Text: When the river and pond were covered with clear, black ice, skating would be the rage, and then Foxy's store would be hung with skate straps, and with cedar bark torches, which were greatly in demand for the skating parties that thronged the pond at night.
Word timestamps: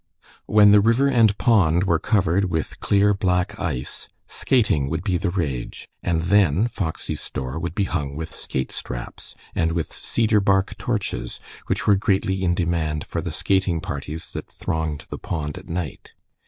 When 0.47 0.71
the 0.71 0.81
river 0.81 1.07
and 1.07 1.37
pond 1.37 1.83
were 1.83 1.99
covered 1.99 2.45
with 2.45 2.79
clear, 2.79 3.13
black 3.13 3.59
ice, 3.59 4.09
skating 4.27 4.89
would 4.89 5.03
be 5.03 5.15
the 5.19 5.29
rage, 5.29 5.87
and 6.01 6.23
then 6.23 6.67
Foxy's 6.67 7.21
store 7.21 7.59
would 7.59 7.75
be 7.75 7.83
hung 7.83 8.15
with 8.15 8.33
skate 8.33 8.71
straps, 8.71 9.35
and 9.53 9.73
with 9.73 9.93
cedar 9.93 10.41
bark 10.41 10.75
torches, 10.79 11.39
which 11.67 11.85
were 11.85 11.97
greatly 11.97 12.43
in 12.43 12.55
demand 12.55 13.05
for 13.05 13.21
the 13.21 13.29
skating 13.29 13.79
parties 13.79 14.31
that 14.31 14.51
thronged 14.51 15.05
the 15.09 15.19
pond 15.19 15.55
at 15.55 15.69
night. 15.69 16.13